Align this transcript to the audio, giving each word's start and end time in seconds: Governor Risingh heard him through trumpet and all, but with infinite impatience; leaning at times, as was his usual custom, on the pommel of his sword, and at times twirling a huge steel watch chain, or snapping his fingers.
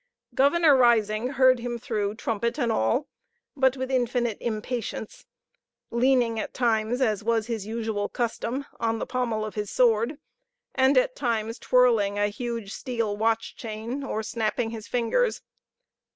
Governor 0.33 0.75
Risingh 0.75 1.33
heard 1.33 1.59
him 1.59 1.77
through 1.77 2.15
trumpet 2.15 2.57
and 2.57 2.71
all, 2.71 3.05
but 3.55 3.77
with 3.77 3.91
infinite 3.91 4.39
impatience; 4.41 5.27
leaning 5.91 6.39
at 6.39 6.55
times, 6.55 7.01
as 7.01 7.23
was 7.23 7.45
his 7.45 7.67
usual 7.67 8.09
custom, 8.09 8.65
on 8.79 8.97
the 8.97 9.05
pommel 9.05 9.45
of 9.45 9.53
his 9.53 9.69
sword, 9.69 10.17
and 10.73 10.97
at 10.97 11.15
times 11.15 11.59
twirling 11.59 12.17
a 12.17 12.29
huge 12.29 12.73
steel 12.73 13.15
watch 13.15 13.55
chain, 13.55 14.03
or 14.03 14.23
snapping 14.23 14.71
his 14.71 14.87
fingers. 14.87 15.43